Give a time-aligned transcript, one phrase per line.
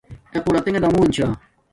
[0.35, 1.27] اݺ قرتݵݣݺ دمݸن چھݳ.